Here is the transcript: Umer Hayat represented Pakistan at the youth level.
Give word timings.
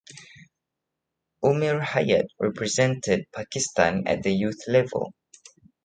Umer 1.45 1.77
Hayat 1.83 2.25
represented 2.39 3.27
Pakistan 3.31 4.07
at 4.07 4.23
the 4.23 4.33
youth 4.33 4.63
level. 4.67 5.13